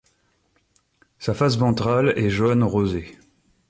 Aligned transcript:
Sa 1.19 1.35
face 1.35 1.57
ventrale 1.59 2.13
est 2.17 2.31
jaune 2.31 2.63
rosé. 2.63 3.19